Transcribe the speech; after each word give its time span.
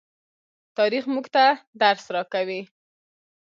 تاریخ 0.77 1.03
موږ 1.13 1.25
ته 1.35 1.45
درس 1.81 2.05
راکوي. 2.15 2.61